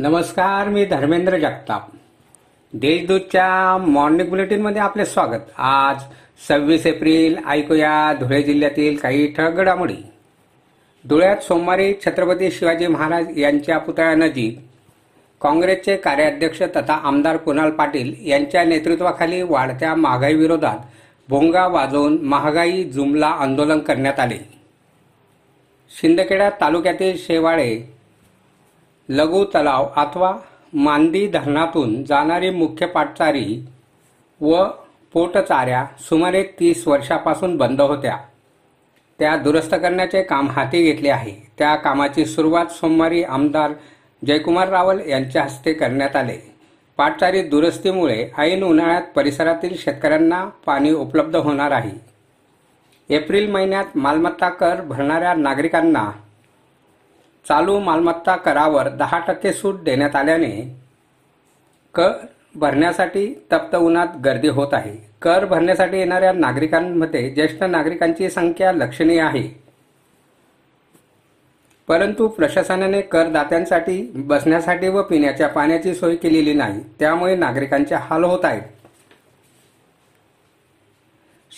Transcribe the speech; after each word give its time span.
नमस्कार 0.00 0.68
मी 0.68 0.84
धर्मेंद्र 0.84 1.38
जगताप. 1.38 1.86
देशदूतच्या 2.72 3.78
मॉर्निंग 3.78 4.28
बुलेटिनमध्ये 4.28 4.82
आपले 4.82 5.04
स्वागत. 5.04 5.50
आज 5.58 5.96
सव्वीस 6.48 6.86
एप्रिल 6.86 7.38
ऐकूया 7.46 8.12
धुळे 8.20 8.42
जिल्ह्यातील 8.42 8.96
काही 8.96 9.26
ठळक 9.32 9.54
घडामोडी. 9.54 9.96
धुळ्यात 11.04 11.36
सोमवारी 11.36 11.94
छत्रपती 12.06 12.50
शिवाजी 12.50 12.86
महाराज 12.86 13.38
यांच्या 13.38 13.78
पुतळ्यानजीक 13.78 14.58
काँग्रेसचे 15.40 15.96
कार्याध्यक्ष 15.96 16.62
तथा 16.62 16.94
आमदार 16.94 17.36
कुणाल 17.36 17.70
पाटील 17.70 18.14
यांच्या 18.20 18.64
नेतृत्वाखाली 18.64 19.42
वाढत्या 19.42 19.94
महागाई 19.94 20.34
विरोधात 20.34 20.78
भोंगा 21.28 21.66
वाजवून 21.66 22.22
महागाई 22.22 22.84
जुमला 22.84 23.28
आंदोलन 23.28 23.78
करण्यात 23.78 24.20
आले. 24.20 24.38
शिंदखेडा 26.00 26.50
तालुक्यातील 26.50 27.16
शेवाळे 27.18 27.97
लघु 29.08 29.44
तलाव 29.44 29.88
अथवा 29.96 30.36
मांदी 30.72 31.26
धरणातून 31.26 32.04
जाणारी 32.04 32.50
मुख्य 32.50 32.86
पाटचारी 32.86 33.66
व 34.40 34.64
पोटचाऱ्या 35.12 35.86
सुमारे 36.00 36.42
तीस 36.42 36.88
वर्षापासून 36.88 37.56
बंद 37.56 37.80
होत्या. 37.80 38.16
त्या 39.18 39.36
दुरुस्त 39.36 39.74
करण्याचे 39.74 40.22
काम 40.22 40.48
हाती 40.48 40.82
घेतले 40.82 41.08
आहे. 41.08 41.50
त्या 41.58 41.76
कामाची 41.76 42.24
सुरुवात 42.24 42.66
सोमवारी 42.66 43.22
आमदार 43.22 43.72
जयकुमार 44.26 44.68
रावल 44.68 45.00
यांच्या 45.08 45.42
हस्ते 45.42 45.72
करण्यात 45.72 46.16
आले. 46.16 46.54
पाटचारी 46.96 47.42
दुरुस्तीमुळे 47.42 48.28
ऐन 48.38 48.62
उन्हाळ्यात 48.62 49.02
परिसरातील 49.02 49.76
शेतकऱ्यांना 49.78 50.44
पाणी 50.44 50.90
उपलब्ध 50.90 51.36
होणार 51.36 51.70
आहे. 51.70 52.08
एप्रिल 53.08 53.50
महिन्यात 53.50 53.84
मालमत्ता 53.94 54.48
कर 54.48 54.80
भरणाऱ्या 54.80 55.34
नागरिकांना 55.34 56.10
चालू 57.48 57.78
मालमत्ता 57.78 58.36
करावर 58.36 58.88
दहा 58.88 59.18
टक्के 59.18 59.52
सूट 59.52 59.82
देण्यात 59.82 60.16
आल्याने 60.16 60.50
कर 61.94 62.10
भरण्यासाठी 62.54 63.26
तप्त 63.52 63.76
उन्हात 63.76 64.06
गर्दी 64.24 64.48
होत 64.48 64.68
आहे. 64.72 64.96
कर 65.22 65.44
भरण्यासाठी 65.44 65.98
येणाऱ्या 65.98 66.32
नागरिकांमध्ये 66.32 67.30
ज्येष्ठ 67.30 67.62
नागरिकांची 67.62 68.30
संख्या 68.30 68.72
लक्षणीय 68.72 69.20
आहे. 69.20 69.68
परंतु 71.88 72.28
प्रशासनाने 72.28 73.00
करदात्यांसाठी 73.00 74.12
बसण्यासाठी 74.14 74.88
व 74.88 75.02
पिण्याच्या 75.02 75.48
पाण्याची 75.48 75.94
सोय 75.94 76.16
केलेली 76.16 76.52
नाही 76.52 76.80
त्यामुळे 76.98 77.36
नागरिकांचे 77.36 77.94
हाल 77.94 78.24
होत 78.24 78.44
आहेत. 78.44 78.62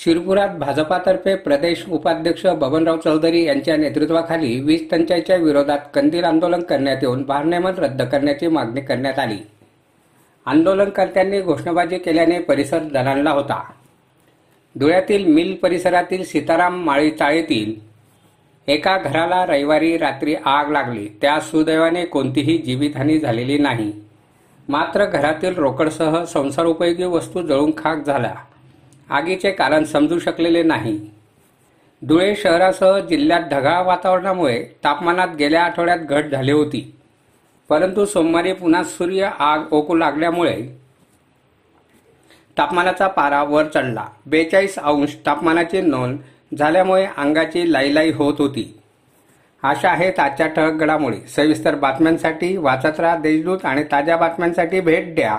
शिरपुरात 0.05 0.49
भाजपातर्फे 0.49 1.35
प्रदेश 1.35 1.85
उपाध्यक्ष 1.89 2.47
बबनराव 2.47 2.97
चौधरी 2.97 3.45
यांच्या 3.45 3.77
नेतृत्वाखाली 3.77 4.61
वीज 4.61 4.91
टंचाईच्या 4.91 5.37
विरोधात 5.37 5.79
कंदील 5.95 6.25
आंदोलन 6.25 6.63
करण्यात 6.63 6.97
येऊन 7.03 7.23
भारनियमन 7.23 7.75
रद्द 7.79 8.03
करण्याची 8.03 8.47
मागणी 8.47 8.81
करण्यात 8.81 9.19
आली. 9.19 9.37
आंदोलनकर्त्यांनी 10.47 11.41
घोषणाबाजी 11.41 11.99
केल्याने 11.99 12.39
परिसर 12.39 12.79
दणाणला 12.79 13.31
होता. 13.31 13.63
धुळ्यातील 14.79 15.27
मिल 15.27 15.55
परिसरातील 15.55 16.25
सीताराम 16.25 16.85
माळी 16.85 17.11
चाळीतील 17.11 17.75
एका 18.69 18.99
घराला 18.99 19.47
रविवारी 19.47 19.99
रात्री 19.99 20.35
आग 20.45 20.71
लागली. 20.71 21.09
त्या 21.21 21.41
सुदैवाने 21.41 22.05
कोणतीही 22.05 22.59
जीवितहानी 22.59 23.19
झालेली 23.19 23.59
नाही. 23.59 23.93
मात्र 24.69 25.05
घरातील 25.05 25.55
रोकडसह 25.55 26.25
संसारोपयोगी 26.25 27.05
वस्तू 27.05 27.43
जळून 27.43 27.71
खाक 27.79 28.07
झाल्या. 28.07 28.35
आगीचे 29.11 29.51
कारण 29.51 29.85
समजू 29.85 30.19
शकलेले 30.19 30.63
नाही. 30.63 31.11
धुळे 32.03 32.37
शहरासह 32.37 32.99
जिल्ह्यात 32.99 33.41
ढगाळ 33.51 33.85
वातावरणामुळे 33.85 34.65
तापमानात 34.85 35.29
गेल्या 35.39 35.65
आठवड्यात 35.65 35.99
घट 35.99 36.25
झाली 36.25 36.53
होती. 36.53 36.97
परंतु 37.69 38.05
सोमवारी 38.05 38.53
पुन्हा 38.53 38.85
सूर्य 38.85 39.31
आग 39.39 39.61
ओकू 39.71 39.95
लागल्यामुळे 39.95 40.63
तापमानाचा 42.59 43.09
पारा 43.09 43.43
वर 43.43 43.65
चढला. 43.65 44.07
बेचाळीस 44.27 44.79
अंश 44.79 45.17
तापमानाची 45.27 45.81
नोंद 45.81 46.19
झाल्यामुळे 46.59 47.07
अंगाची 47.17 47.73
लाईलाई 47.73 48.11
होत 48.11 48.35
होती. 48.39 48.79
अशा 49.63 49.91
आहेत 49.91 50.21
आजच्या 50.21 50.47
ठळक 50.47 50.73
घडामोडी. 50.73 51.21
सविस्तर 51.29 51.75
बातम्यांसाठी 51.75 52.57
वाचत 52.57 53.01
राहा 53.01 53.17
देशदूत 53.17 53.65
आणि 53.65 53.85
ताज्या 53.93 54.17
बातम्यांसाठी 54.17 54.81
भेट 54.81 55.15
द्या. 55.15 55.39